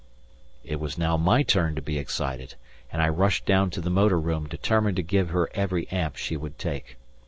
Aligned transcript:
It 0.63 0.79
was 0.79 0.97
now 0.97 1.15
my 1.15 1.43
turn 1.43 1.75
to 1.75 1.81
be 1.83 1.99
excited, 1.99 2.55
and 2.91 3.03
I 3.03 3.09
rushed 3.09 3.45
down 3.45 3.69
to 3.69 3.81
the 3.81 3.91
motor 3.91 4.19
room 4.19 4.47
determined 4.49 4.95
to 4.95 5.03
give 5.03 5.29
her 5.29 5.51
every 5.53 5.87
amp 5.89 6.15
she 6.15 6.35
would 6.35 6.57
take. 6.57 6.97